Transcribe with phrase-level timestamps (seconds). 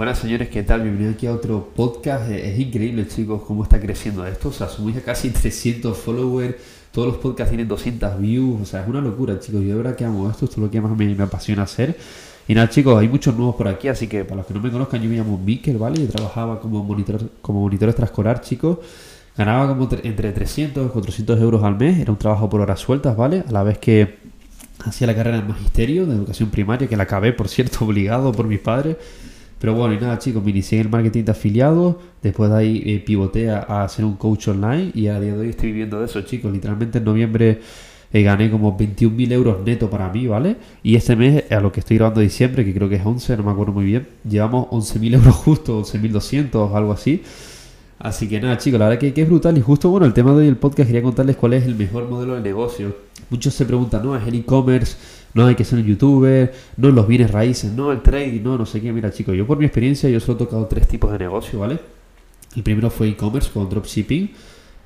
[0.00, 0.80] Buenas señores, ¿qué tal?
[0.80, 2.30] Bienvenidos aquí a otro podcast.
[2.30, 4.48] Es increíble, chicos, cómo está creciendo esto.
[4.48, 6.54] O sea, somos ya casi 300 followers.
[6.90, 8.62] Todos los podcasts tienen 200 views.
[8.62, 9.60] O sea, es una locura, chicos.
[9.60, 10.46] Yo de verdad que amo esto.
[10.46, 11.98] Esto es lo que más me, apasiona hacer.
[12.48, 13.88] Y nada, chicos, hay muchos nuevos por aquí.
[13.88, 16.00] Así que para los que no me conozcan, yo me llamo Mikel, ¿vale?
[16.00, 18.78] Yo trabajaba como monitor, como monitor extraescolar, chicos.
[19.36, 21.98] Ganaba como entre 300 y 400 euros al mes.
[21.98, 23.44] Era un trabajo por horas sueltas, ¿vale?
[23.46, 24.16] A la vez que
[24.82, 28.46] hacía la carrera de magisterio de educación primaria, que la acabé, por cierto, obligado por
[28.46, 28.96] mis padres.
[29.60, 31.96] Pero bueno, y nada, chicos, me inicié en el marketing de afiliados.
[32.22, 34.90] Después de ahí eh, a, ser un coach online.
[34.94, 36.50] Y a día de hoy estoy viviendo de eso, chicos.
[36.50, 37.60] Literalmente en noviembre
[38.10, 40.56] eh, gané como 21.000 euros neto para mí, ¿vale?
[40.82, 43.42] Y este mes, a lo que estoy grabando diciembre, que creo que es 11, no
[43.42, 47.22] me acuerdo muy bien, llevamos 11.000 euros justo, 11.200, algo así.
[47.98, 49.58] Así que nada, chicos, la verdad que, que, es brutal.
[49.58, 52.08] Y justo, bueno, el tema de hoy del podcast quería contarles cuál es el mejor
[52.08, 52.96] modelo de negocio.
[53.28, 54.16] Muchos se preguntan, ¿no?
[54.16, 54.96] ¿Es el e-commerce?
[55.34, 58.66] No hay que ser un youtuber, no los bienes raíces, no el trading, no no
[58.66, 58.92] sé qué.
[58.92, 61.78] Mira, chicos, yo por mi experiencia, yo solo he tocado tres tipos de negocio, ¿vale?
[62.56, 64.30] El primero fue e-commerce con dropshipping,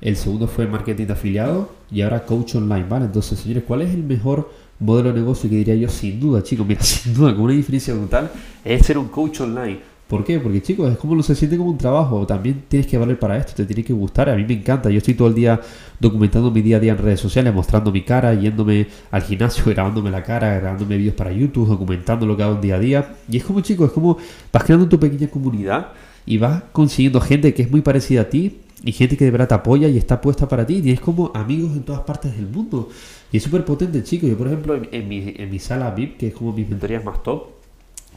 [0.01, 3.05] el segundo fue marketing de afiliado y ahora coach online, ¿vale?
[3.05, 5.89] Entonces, señores, ¿cuál es el mejor modelo de negocio que diría yo?
[5.89, 8.31] Sin duda, chicos, mira, sin duda, con una diferencia brutal,
[8.63, 9.94] es ser un coach online.
[10.07, 10.39] ¿Por qué?
[10.39, 12.27] Porque chicos, es como no se siente como un trabajo.
[12.27, 14.29] También tienes que valer para esto, te tiene que gustar.
[14.29, 14.89] A mí me encanta.
[14.91, 15.59] Yo estoy todo el día
[15.99, 20.11] documentando mi día a día en redes sociales, mostrando mi cara, yéndome al gimnasio, grabándome
[20.11, 23.15] la cara, grabándome vídeos para YouTube, documentando lo que hago en día a día.
[23.27, 24.17] Y es como chicos, es como
[24.53, 25.93] vas creando tu pequeña comunidad
[26.25, 29.47] y vas consiguiendo gente que es muy parecida a ti y gente que de verdad
[29.47, 30.81] te apoya y está puesta para ti.
[30.83, 32.89] Y es como amigos en todas partes del mundo.
[33.31, 34.29] Y es súper potente, chicos.
[34.29, 37.23] Yo, por ejemplo, en, mi, en mi sala VIP, que es como mis mentorías más
[37.23, 37.54] top,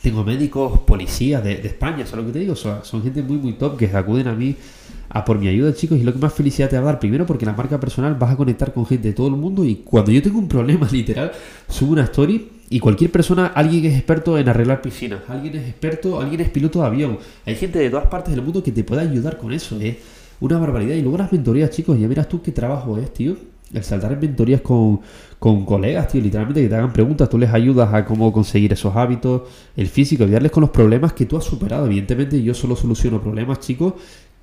[0.03, 3.53] tengo médicos, policías de, España, eso es lo que te digo, son, gente muy, muy
[3.55, 4.55] top que acuden a mí
[5.11, 7.27] a por mi ayuda, chicos, y lo que más felicidad te va a dar, primero
[7.27, 10.11] porque la marca personal vas a conectar con gente de todo el mundo y cuando
[10.11, 11.33] yo tengo un problema, literal,
[11.69, 16.21] subo una story y cualquier persona, alguien es experto en arreglar piscinas, alguien es experto,
[16.21, 19.03] alguien es piloto de avión, hay gente de todas partes del mundo que te puede
[19.03, 19.97] ayudar con eso, es
[20.41, 20.95] una barbaridad.
[20.95, 23.37] Y luego las mentorías, chicos, ya miras tú qué trabajo es, tío
[23.73, 25.01] el saltar en mentorías con,
[25.39, 28.97] con, colegas, tío, literalmente que te hagan preguntas, tú les ayudas a cómo conseguir esos
[28.97, 29.43] hábitos,
[29.77, 31.87] el físico, ayudarles con los problemas que tú has superado.
[31.87, 33.95] Evidentemente yo solo soluciono problemas, chicos,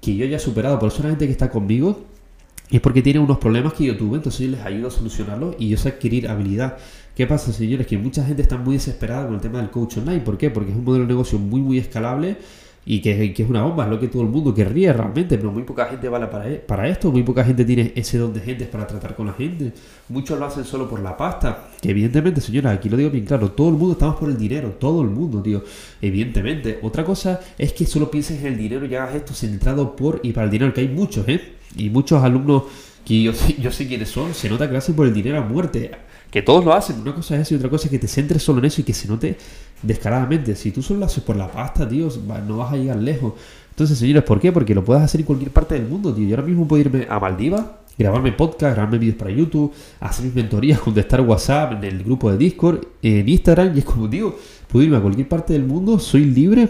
[0.01, 0.77] que yo ya he superado.
[0.79, 2.05] Por eso la gente que está conmigo
[2.69, 5.69] es porque tiene unos problemas que yo tuve, entonces yo les ayudo a solucionarlos y
[5.69, 6.77] yo sé adquirir habilidad.
[7.15, 7.87] ¿Qué pasa, señores?
[7.87, 10.19] Que mucha gente está muy desesperada con el tema del coach online.
[10.19, 10.49] ¿Por qué?
[10.49, 12.37] Porque es un modelo de negocio muy, muy escalable
[12.87, 15.63] y que, es una bomba, es lo que todo el mundo querría realmente, pero muy
[15.63, 18.65] poca gente vale para, e, para esto, muy poca gente tiene ese don de gente
[18.65, 19.73] para tratar con la gente.
[20.09, 23.51] Muchos lo hacen solo por la pasta, que evidentemente, señora, aquí lo digo bien claro,
[23.51, 25.63] todo el mundo estamos por el dinero, todo el mundo, tío,
[25.99, 26.77] evidentemente.
[26.83, 30.31] Otra cosa es que solo pienses en el dinero y hagas esto centrado por y
[30.31, 31.41] para el dinero, que hay muchos, ¿eh?
[31.75, 32.63] Y muchos alumnos
[33.03, 35.41] que yo yo sé quiénes son, se nota que lo hacen por el dinero a
[35.41, 35.91] muerte.
[36.35, 38.43] Que todos lo hacen, una cosa es eso y otra cosa es que te centres
[38.43, 39.37] solo en eso y que se note
[39.81, 40.53] descaradamente.
[40.57, 42.09] Si tú solo lo haces por la pasta, tío,
[42.45, 43.35] no vas a llegar lejos.
[43.69, 44.51] Entonces, señores, ¿por qué?
[44.51, 46.27] Porque lo puedes hacer en cualquier parte del mundo, tío.
[46.27, 47.63] Yo ahora mismo puedo irme a Maldivas,
[47.97, 52.37] grabarme podcast, grabarme vídeos para YouTube, hacer mis mentorías, contestar WhatsApp en el grupo de
[52.37, 54.35] Discord, en Instagram, y es como, tío,
[54.67, 56.67] puedo irme a cualquier parte del mundo, soy libre,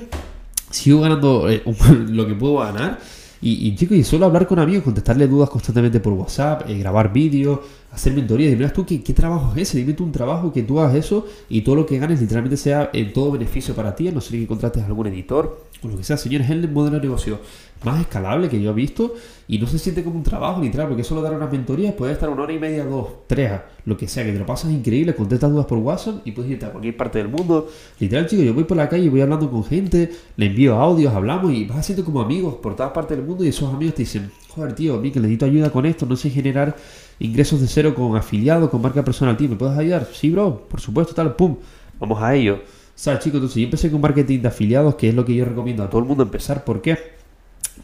[0.69, 1.63] sigo ganando eh,
[2.07, 2.99] lo que puedo ganar.
[3.45, 7.13] Y, y chicos, y solo hablar con amigos, contestarle dudas constantemente por WhatsApp, eh, grabar
[7.13, 7.59] vídeos,
[7.91, 8.49] hacer mentoría.
[8.49, 9.77] Dime tú ¿qué, trabajo es ese.
[9.77, 12.89] Dime tú un trabajo que tú hagas eso y todo lo que ganes literalmente sea
[12.91, 14.11] en todo beneficio para ti.
[14.11, 16.17] no sé que contrates a algún editor o lo que sea.
[16.17, 17.39] Señores, es el modelo de negocio
[17.83, 19.13] más escalable que yo he visto
[19.47, 22.29] y no se siente como un trabajo literal porque solo dar una mentoría puede estar
[22.29, 23.51] una hora y media, dos, tres,
[23.85, 26.65] lo que sea, que te lo pasas increíble, contestas dudas por WhatsApp y puedes irte
[26.65, 27.67] a cualquier parte del mundo.
[27.99, 31.53] Literal, chicos, yo voy por la calle voy hablando con gente, le envío audios, hablamos
[31.53, 34.31] y vas haciendo como amigos por todas partes del mundo y esos amigos te dicen,
[34.49, 36.75] joder, tío, a mí que necesito ayuda con esto, no sé generar
[37.19, 40.07] ingresos de cero con afiliado, con marca personal, tío, ¿me puedes ayudar?
[40.11, 41.57] Sí, bro, por supuesto, tal, pum,
[41.99, 42.59] vamos a ello.
[42.95, 43.35] ¿Sabes, chicos?
[43.35, 45.99] Entonces yo empecé con marketing de afiliados, que es lo que yo recomiendo a todo
[45.99, 46.63] el mundo empezar.
[46.63, 46.97] ¿Por qué?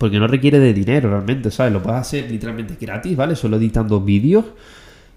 [0.01, 1.72] Porque no requiere de dinero realmente, ¿sabes?
[1.72, 3.35] Lo puedes hacer literalmente gratis, ¿vale?
[3.35, 4.45] Solo editando vídeos.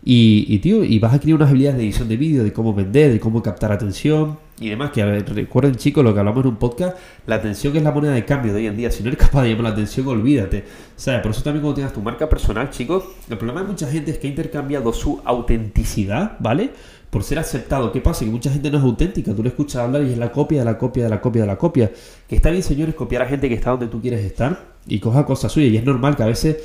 [0.05, 3.11] Y, tío, y vas a adquirir unas habilidades de edición de vídeo, de cómo vender,
[3.11, 4.91] de cómo captar atención y demás.
[4.91, 8.27] Que recuerden, chicos, lo que hablamos en un podcast: la atención es la moneda de
[8.27, 8.91] cambio de hoy en día.
[8.91, 10.65] Si no eres capaz de llamar la atención, olvídate.
[10.97, 11.23] ¿Sabes?
[11.23, 14.19] Por eso también, cuando tengas tu marca personal, chicos, el problema de mucha gente es
[14.19, 16.73] que ha intercambiado su autenticidad, ¿vale?
[17.15, 17.93] Por ser aceptado.
[17.93, 18.25] ¿Qué pasa?
[18.25, 19.33] Que mucha gente no es auténtica.
[19.33, 21.47] Tú le escuchas hablar y es la copia de la copia de la copia de
[21.47, 21.93] la copia.
[22.29, 25.25] Que está bien, señores, copiar a gente que está donde tú quieres estar y coja
[25.25, 25.71] cosas suyas.
[25.71, 26.57] Y es normal que a veces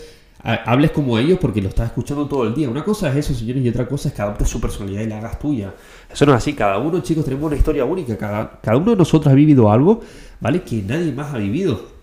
[0.41, 2.67] hables como ellos porque lo estás escuchando todo el día.
[2.67, 5.19] Una cosa es eso, señores, y otra cosa es que adoptes su personalidad y la
[5.19, 5.71] hagas tuya.
[6.11, 6.53] Eso no es así.
[6.53, 8.17] Cada uno, chicos, tenemos una historia única.
[8.17, 10.01] Cada, cada uno de nosotros ha vivido algo,
[10.41, 10.63] ¿vale?
[10.63, 11.98] Que nadie más ha vivido.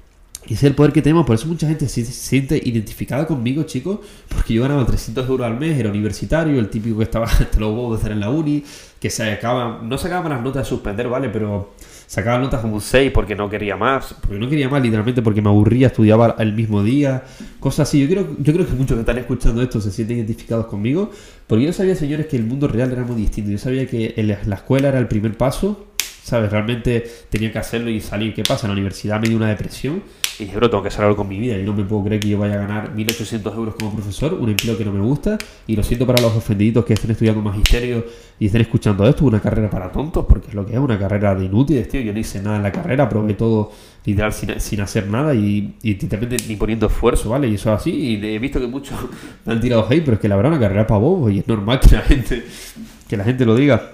[0.48, 1.26] Y ese es el poder que tenemos.
[1.26, 3.98] Por eso mucha gente se siente identificada conmigo, chicos.
[4.28, 7.72] Porque yo ganaba 300 euros al mes, era universitario, el típico que estaba, te lo
[7.72, 8.62] voy a hacer en la uni,
[9.00, 11.28] que se acaba, no se acaban las notas de suspender, ¿vale?
[11.28, 11.72] Pero
[12.06, 15.42] sacaba notas como un 6 porque no quería más, porque no quería más literalmente porque
[15.42, 17.24] me aburría, estudiaba el mismo día,
[17.58, 18.00] cosas así.
[18.00, 21.10] Yo creo, yo creo que muchos que están escuchando esto se sienten identificados conmigo,
[21.46, 23.50] porque yo sabía, señores, que el mundo real era muy distinto.
[23.50, 24.14] Yo sabía que
[24.46, 25.86] la escuela era el primer paso,
[26.26, 26.50] ¿sabes?
[26.50, 28.34] Realmente tenía que hacerlo y salir.
[28.34, 28.66] ¿Qué pasa?
[28.66, 30.02] En la universidad me dio una depresión
[30.40, 31.56] y dije, bro, tengo que hacer algo con mi vida.
[31.56, 34.48] Y no me puedo creer que yo vaya a ganar 1.800 euros como profesor, un
[34.48, 35.38] empleo que no me gusta.
[35.68, 38.04] Y lo siento para los ofendiditos que estén estudiando magisterio
[38.40, 41.32] y estén escuchando esto, una carrera para tontos, porque es lo que es una carrera
[41.36, 42.00] de inútiles, tío.
[42.00, 43.70] Yo no hice nada en la carrera, probé todo
[44.04, 45.96] literal sin, sin hacer nada y, y
[46.48, 47.46] ni poniendo esfuerzo, ¿vale?
[47.46, 47.92] Y eso así.
[47.92, 48.98] Y he visto que muchos
[49.46, 51.78] han tirado hate, pero es que la verdad una carrera para vos y es normal
[51.78, 52.44] que la gente,
[53.08, 53.92] que la gente lo diga.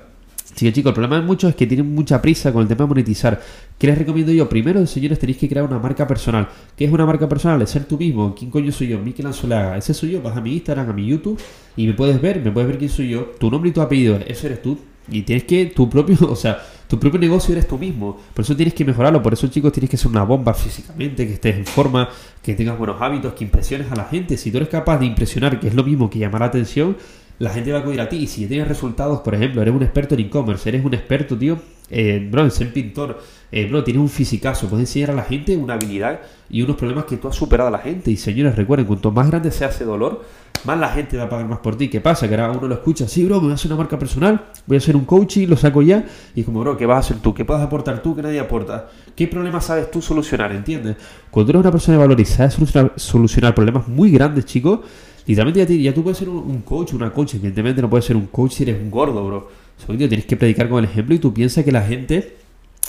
[0.54, 2.84] Así que chicos, el problema de muchos es que tienen mucha prisa con el tema
[2.84, 3.40] de monetizar.
[3.78, 4.48] ¿Qué les recomiendo yo?
[4.48, 6.48] Primero, señores, tenéis que crear una marca personal.
[6.76, 7.62] ¿Qué es una marca personal?
[7.62, 8.34] Es ser tú mismo.
[8.34, 8.98] ¿Quién coño soy yo?
[8.98, 9.76] Mikel Anzolaga.
[9.76, 10.22] Ese soy yo.
[10.22, 11.40] Vas a mi Instagram, a mi YouTube
[11.76, 13.32] y me puedes ver, me puedes ver quién soy yo.
[13.38, 14.18] Tu nombre y tu apellido.
[14.26, 14.78] Eso eres tú.
[15.10, 18.20] Y tienes que, tu propio, o sea, tu propio negocio eres tú mismo.
[18.34, 19.22] Por eso tienes que mejorarlo.
[19.22, 22.08] Por eso, chicos, tienes que ser una bomba físicamente, que estés en forma,
[22.42, 24.36] que tengas buenos hábitos, que impresiones a la gente.
[24.36, 26.96] Si tú eres capaz de impresionar, que es lo mismo que llamar la atención,
[27.38, 28.16] la gente va a acudir a ti.
[28.16, 31.58] Y si tienes resultados, por ejemplo, eres un experto en e-commerce, eres un experto, tío,
[31.90, 33.20] eh, bro, en ser pintor,
[33.50, 37.04] eh, bro, tienes un fisicazo, puedes enseñar a la gente una habilidad y unos problemas
[37.04, 38.10] que tú has superado a la gente.
[38.10, 40.24] Y señores, recuerden, cuanto más grande sea ese dolor,
[40.64, 41.88] más la gente va a pagar más por ti.
[41.88, 42.28] ¿Qué pasa?
[42.28, 44.76] Que ahora uno lo escucha, sí, bro, me voy a hacer una marca personal, voy
[44.76, 46.04] a hacer un coaching, lo saco ya.
[46.34, 47.34] Y como, bro, ¿qué vas a hacer tú?
[47.34, 48.88] ¿Qué puedes aportar tú que nadie aporta?
[49.14, 50.52] ¿Qué problemas sabes tú solucionar?
[50.52, 50.96] ¿Entiendes?
[51.30, 54.80] Cuando eres una persona de valor sabes solucionar, solucionar problemas muy grandes, chicos,
[55.26, 57.34] Literalmente ya, tú puedes ser un, coach, una coach.
[57.34, 59.48] Evidentemente no puedes ser un coach si eres un gordo, bro.
[59.78, 62.36] Segundo, tienes que predicar con el ejemplo y tú piensas que la gente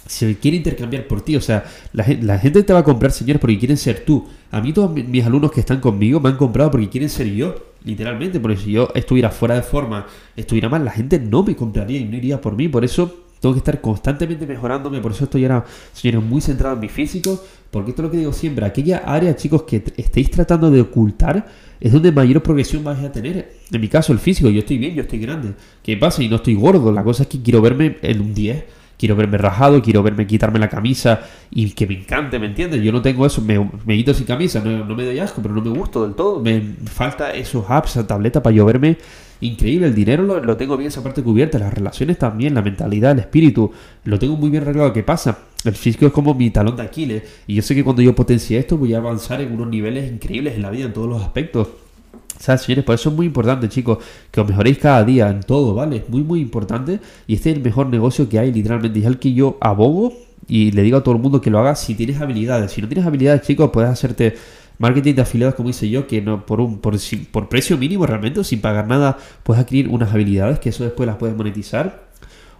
[0.05, 1.35] se quiere intercambiar por ti.
[1.35, 4.27] O sea, la, la, gente te va a comprar, señores, porque quieren ser tú.
[4.51, 7.55] A mí todos mis alumnos que están conmigo me han comprado porque quieren ser yo.
[7.85, 10.07] Literalmente, porque si yo estuviera fuera de forma,
[10.37, 12.67] estuviera mal, la gente no me compraría y no iría por mí.
[12.69, 15.01] Por eso tengo que estar constantemente mejorándome.
[15.01, 17.43] Por eso estoy ahora, señores, muy centrado en mi físico.
[17.69, 18.65] Porque esto es lo que digo siempre.
[18.65, 21.45] Aquella área, chicos, que estéis tratando de ocultar
[21.81, 23.57] es donde mayor progresión vais a tener.
[23.69, 25.55] En mi caso, el físico, yo estoy bien, yo estoy grande.
[25.81, 26.23] ¿Qué pasa?
[26.23, 26.89] Y no estoy gordo.
[26.93, 28.63] La cosa es que quiero verme en un 10.
[28.97, 32.81] Quiero verme rajado, quiero verme quitarme la camisa y que me encante, ¿me entiendes?
[32.81, 35.77] Yo no tengo eso, me, quito sin camisa, no, me doy asco, pero no me
[35.77, 36.39] gusto del todo.
[36.39, 38.97] Me falta esos apps, esa tableta para yo verme
[39.45, 39.87] increíble.
[39.87, 43.71] El dinero lo, tengo bien esa parte cubierta, las relaciones también, la mentalidad, el espíritu,
[44.05, 44.93] lo tengo muy bien arreglado.
[44.93, 45.37] ¿Qué pasa?
[45.63, 48.57] El físico es como mi talón de Aquiles y yo sé que cuando yo potencie
[48.57, 51.67] esto voy a avanzar en unos niveles increíbles en la vida, en todos los aspectos.
[52.39, 52.83] ¿Sabes, señores?
[52.83, 53.99] Por eso es muy importante, chicos,
[54.29, 55.97] que os mejoréis cada día en todo, ¿vale?
[55.97, 56.99] Es muy, muy importante.
[57.27, 58.99] Y este es el mejor negocio que hay, literalmente.
[58.99, 60.11] Es el que yo abogo
[60.47, 62.71] y le digo a todo el mundo que lo haga si tienes habilidades.
[62.71, 64.35] Si no tienes habilidades, chicos, puedes hacerte
[64.77, 66.95] marketing de afiliados, como hice yo, que no por un por,
[67.31, 71.17] por precio mínimo realmente, sin pagar nada, puedes adquirir unas habilidades que eso después las
[71.17, 72.03] puedes monetizar.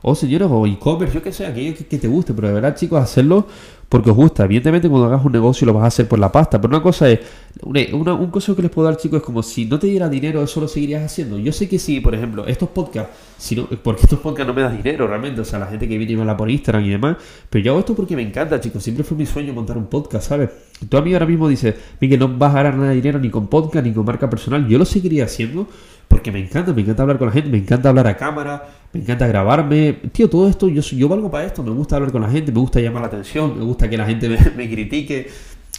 [0.06, 2.76] O señores, o e-commerce, yo que sé, aquello que, que, te guste, pero de verdad,
[2.76, 3.48] chicos, hacerlo
[3.94, 4.46] porque os gusta.
[4.46, 7.08] Evidentemente, cuando hagas un negocio lo vas a hacer por la pasta, pero una cosa
[7.12, 7.20] es,
[7.62, 10.42] una, un consejo que les puedo dar, chicos, es como si no te diera dinero,
[10.42, 11.38] eso lo seguirías haciendo.
[11.38, 14.76] Yo sé que sí, por ejemplo, estos podcasts, si porque estos podcasts no me dan
[14.76, 17.18] dinero realmente, o sea, la gente que viene y me habla por Instagram y demás,
[17.52, 18.82] pero yo hago esto porque me encanta, chicos.
[18.82, 20.50] Siempre fue mi sueño montar un podcast, ¿sabes?
[20.90, 23.30] Tú a mí ahora mismo dices, Miguel, no vas a ganar nada de dinero ni
[23.30, 24.68] con podcast ni con marca personal.
[24.68, 25.68] Yo lo seguiría haciendo
[26.08, 29.00] porque me encanta, me encanta hablar con la gente, me encanta hablar a cámara, me
[29.00, 29.94] encanta grabarme.
[30.12, 32.60] Tío, todo esto, yo, yo valgo para esto, me gusta hablar con la gente, me
[32.60, 34.38] gusta llamar la atención, me gusta que la gente me,
[34.70, 35.28] critique,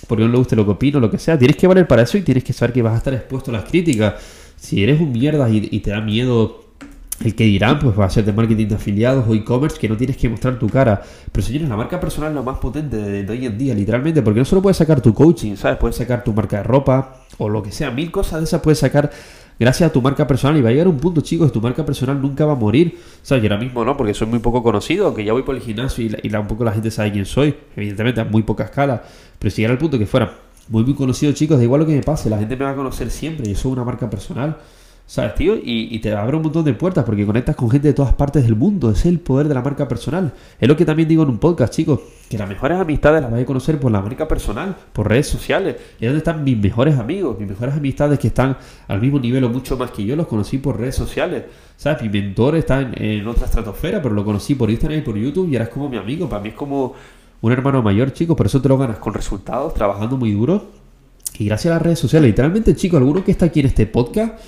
[0.07, 1.39] porque no le guste lo que opino, lo que sea.
[1.39, 3.55] Tienes que valer para eso y tienes que saber que vas a estar expuesto a
[3.55, 4.15] las críticas.
[4.57, 6.65] Si eres un mierda y, te da miedo
[7.25, 9.97] el que dirán, pues va a ser de marketing de afiliados o e-commerce que no
[9.97, 11.03] tienes que mostrar tu cara.
[11.31, 14.41] Pero señores, la marca personal es lo más potente de, hoy en día, literalmente, porque
[14.41, 15.79] no solo puedes sacar tu coaching, ¿sabes?
[15.79, 18.79] Puedes sacar tu marca de ropa o lo que sea, mil cosas de esas puedes
[18.79, 19.11] sacar
[19.59, 20.57] gracias a tu marca personal.
[20.57, 22.99] Y va a llegar un punto, chicos, tu marca personal nunca va a morir.
[22.99, 25.55] O sea, yo ahora mismo no, porque soy muy poco conocido, aunque ya voy por
[25.55, 28.65] el gimnasio y, la, un poco la gente sabe quién soy, evidentemente a muy poca
[28.65, 29.03] escala.
[29.39, 30.33] Pero si llegara al punto que fuera
[30.69, 32.77] muy, muy conocido, chicos, da igual lo que me pase, la gente me va a
[32.77, 33.49] conocer siempre.
[33.49, 34.57] Yo soy una marca personal.
[35.07, 35.55] ¿Sabes, tío?
[35.63, 38.57] Y, te abre un montón de puertas porque conectas con gente de todas partes del
[38.57, 38.91] mundo.
[38.91, 40.33] es el poder de la marca personal.
[40.59, 42.01] Es lo que también digo en un podcast, chicos.
[42.31, 45.77] Que las mejores amistades las vais a conocer por la marca personal, por redes sociales.
[46.01, 48.57] Y es donde están mis mejores amigos, mis mejores amistades que están
[48.89, 51.45] al mismo nivel o mucho más que yo, los conocí por redes sociales.
[51.77, 52.03] ¿Sabes?
[52.03, 55.57] Mi mentor está en, otra estratosfera, pero lo conocí por Instagram y por YouTube y
[55.57, 56.31] ahora es como mi amigo.
[56.31, 56.95] Para mí es como
[57.43, 58.39] un hermano mayor, chicos.
[58.39, 60.71] Por eso te lo ganas con resultados, trabajando muy duro.
[61.39, 62.29] Y gracias a las redes sociales.
[62.29, 64.41] Literalmente, chicos, alguno que está aquí en este podcast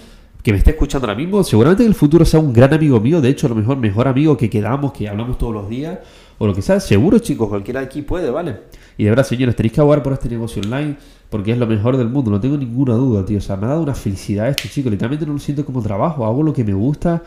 [0.47, 3.21] que me está escuchando ahora mismo, seguramente en el futuro sea un gran amigo mío,
[3.21, 5.99] de hecho a lo mejor mejor amigo que quedamos, que hablamos todos los días,
[6.39, 8.61] o lo que sea, seguro chicos, cualquiera aquí puede, ¿vale?
[8.97, 10.99] Y de verdad, señores, tenéis que abogar por este negocio online,
[11.31, 13.71] porque es lo mejor del mundo, no tengo ninguna duda, tío, o sea, me ha
[13.71, 16.75] dado una felicidad esto, chicos, literalmente no lo siento como trabajo, hago lo que me
[16.75, 17.25] gusta,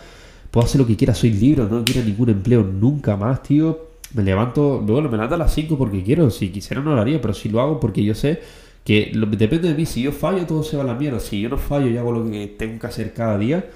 [0.50, 3.80] puedo hacer lo que quiera, soy libre, no quiero ningún empleo nunca más, tío.
[4.14, 7.20] me levanto, bueno, me levanto a las 5 porque quiero, si quisiera no lo haría,
[7.20, 8.40] pero sí lo hago porque yo sé
[8.84, 11.50] que depende de mí, si yo fallo todo se va a la mierda, si yo
[11.50, 13.70] no fallo y hago lo que tengo que hacer cada día,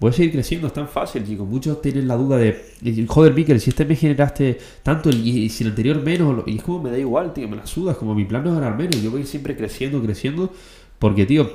[0.00, 1.46] voy a seguir creciendo, es tan fácil, chicos.
[1.46, 5.70] Muchos tienen la duda de, joder, Mikel, si este me generaste tanto y si el
[5.70, 8.44] anterior menos, y es como me da igual, tío, me la sudas, como mi plan
[8.44, 10.52] no es ganar menos, yo voy siempre creciendo, creciendo,
[10.98, 11.50] porque, tío,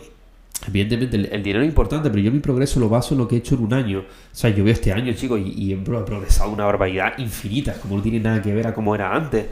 [0.68, 3.38] Evidentemente el, dinero es importante, pero yo mi progreso lo baso en lo que he
[3.39, 4.00] hecho en un año.
[4.00, 8.01] O sea, yo veo este año, chicos, y, he progresado una barbaridad infinita, como no
[8.01, 9.46] tiene nada que ver a cómo era antes.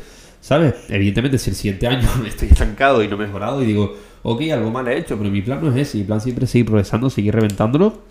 [0.48, 0.75] ¿Sabes?
[0.88, 4.72] Evidentemente si el siguiente año estoy estancado y no he mejorado y digo, ok, algo
[4.72, 5.98] mal he hecho, pero mi plan no es ese.
[5.98, 8.04] Mi plan siempre es seguir progresando, seguir reventándolo.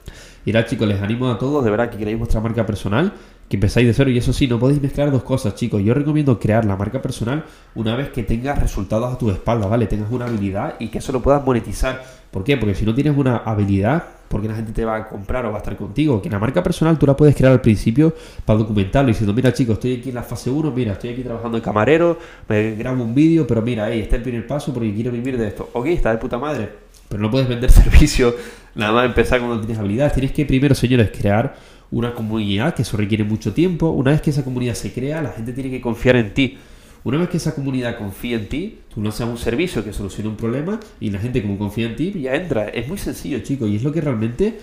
[0.44, 3.14] Y nada, chicos, les animo a todos, de verdad, que queréis vuestra marca personal,
[3.48, 4.10] que empezáis de cero.
[4.10, 5.82] Y eso sí, no podéis mezclar dos cosas, chicos.
[5.82, 9.86] Yo recomiendo crear la marca personal una vez que tengas resultados a tu espalda, ¿vale?
[9.86, 12.02] Tengas una habilidad y que eso lo puedas monetizar.
[12.30, 12.56] ¿Por qué?
[12.56, 15.50] Porque si no tienes una habilidad, ¿por qué la gente te va a comprar o
[15.50, 16.20] va a estar contigo?
[16.20, 19.74] Que la marca personal tú la puedes crear al principio para documentarlo, diciendo, mira chicos,
[19.74, 23.14] estoy aquí en la fase 1, mira, estoy aquí trabajando de camarero, me grabo un
[23.14, 25.70] vídeo, pero mira, ahí está el primer paso porque quiero vivir de esto.
[25.72, 26.68] Ok, está de puta madre,
[27.08, 28.34] pero no puedes vender servicio
[28.74, 30.12] nada más empezar cuando tienes habilidades.
[30.12, 31.54] Tienes que primero, señores, crear
[31.90, 33.90] una comunidad, que eso requiere mucho tiempo.
[33.90, 36.58] Una vez que esa comunidad se crea, la gente tiene que confiar en ti.
[37.04, 40.36] Una vez que esa comunidad confía en ti, tú lanzas un servicio que soluciona un
[40.36, 42.68] problema y la gente como confía en ti ya entra.
[42.68, 44.58] Es muy sencillo, chicos, y es lo que realmente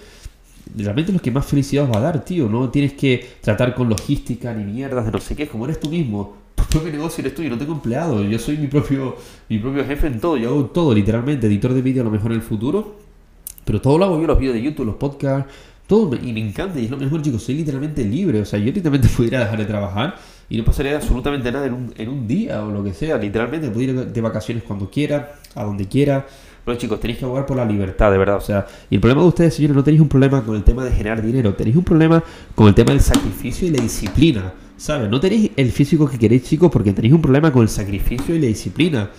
[0.75, 2.49] realmente lo que más felicidad os va a dar, tío.
[2.49, 5.89] No tienes que tratar con logística ni mierdas de no sé qué, como eres tú
[5.89, 6.43] mismo.
[6.55, 9.15] Tu propio negocio eres tú, no tengo empleado, yo soy mi propio,
[9.47, 12.31] mi propio jefe en todo, yo hago todo, literalmente, editor de vídeo a lo mejor
[12.31, 12.95] en el futuro,
[13.63, 15.53] pero todo lo hago yo, los vídeos de YouTube, los podcasts,
[15.87, 18.65] todo, y me encanta, y es lo mejor, chicos, soy literalmente libre, o sea, yo
[18.65, 20.15] literalmente pudiera dejar de trabajar
[20.49, 23.69] y no pasaría absolutamente nada en un, en un día o lo que sea, literalmente
[23.69, 26.25] puedo ir de vacaciones cuando quiera, a donde quiera.
[26.65, 28.37] Pero chicos, tenéis que abogar por la libertad, de verdad.
[28.37, 30.85] O sea, y el problema de ustedes, señores, no tenéis un problema con el tema
[30.85, 32.23] de generar dinero, tenéis un problema
[32.55, 34.53] con el tema del sacrificio y la disciplina.
[34.77, 35.09] ¿Sabes?
[35.09, 38.39] No tenéis el físico que queréis, chicos, porque tenéis un problema con el sacrificio y
[38.39, 39.09] la disciplina.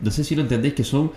[0.00, 1.10] No sé si lo entendéis que son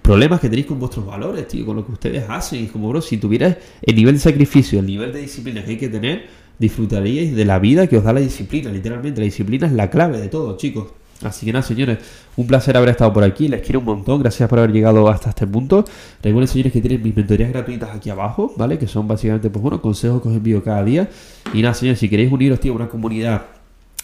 [0.00, 2.64] problemas que tenéis con vuestros valores, tío, con lo que ustedes hacen.
[2.64, 5.78] Y como, bro, si tuvierais el nivel de sacrificio, el nivel de disciplina que hay
[5.78, 6.26] que tener,
[6.58, 9.20] disfrutaríais de la vida que os da la disciplina, literalmente.
[9.20, 10.88] La disciplina es la clave de todo, chicos.
[11.22, 11.98] Así que nada, señores,
[12.36, 13.48] un placer haber estado por aquí.
[13.48, 14.20] Les quiero un montón.
[14.20, 15.84] Gracias por haber llegado hasta este punto.
[16.22, 18.78] Recuerden, señores, que tienen mis mentorías gratuitas aquí abajo, ¿vale?
[18.78, 21.08] Que son básicamente, pues bueno, consejos que os envío cada día.
[21.54, 23.42] Y nada, señores, si queréis uniros, tío, a una comunidad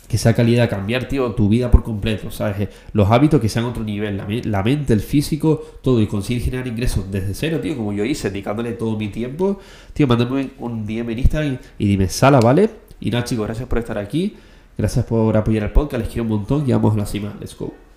[0.09, 2.61] que sea calidad, cambiar, tío, tu vida por completo, ¿sabes?
[2.61, 6.67] Eh, los hábitos que sean otro nivel, la, mente, el físico, todo, y conseguir generar
[6.67, 9.59] ingresos desde cero, tío, como yo hice, dedicándole todo mi tiempo,
[9.93, 12.71] tío, mándame un DM en Instagram y, dime, sala, ¿vale?
[13.01, 14.35] Y nada, chicos, gracias por estar aquí,
[14.79, 17.57] gracias por apoyar el podcast, les quiero un montón y vamos a la cima, let's
[17.57, 17.88] go.